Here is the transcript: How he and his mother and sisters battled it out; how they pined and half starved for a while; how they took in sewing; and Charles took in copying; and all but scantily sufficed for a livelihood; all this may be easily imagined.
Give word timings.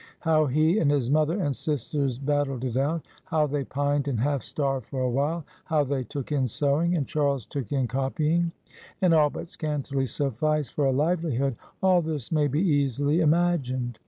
How 0.21 0.47
he 0.47 0.79
and 0.79 0.89
his 0.89 1.11
mother 1.11 1.39
and 1.39 1.55
sisters 1.55 2.17
battled 2.17 2.63
it 2.65 2.75
out; 2.75 3.05
how 3.25 3.45
they 3.45 3.63
pined 3.63 4.07
and 4.07 4.19
half 4.19 4.41
starved 4.41 4.87
for 4.87 5.01
a 5.03 5.09
while; 5.11 5.45
how 5.65 5.83
they 5.83 6.03
took 6.03 6.31
in 6.31 6.47
sewing; 6.47 6.95
and 6.95 7.05
Charles 7.05 7.45
took 7.45 7.71
in 7.71 7.87
copying; 7.87 8.51
and 8.99 9.13
all 9.13 9.29
but 9.29 9.47
scantily 9.47 10.07
sufficed 10.07 10.73
for 10.73 10.85
a 10.85 10.91
livelihood; 10.91 11.55
all 11.83 12.01
this 12.01 12.31
may 12.31 12.47
be 12.47 12.61
easily 12.61 13.19
imagined. 13.19 13.99